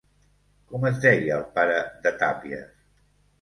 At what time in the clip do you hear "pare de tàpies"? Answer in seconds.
1.59-2.67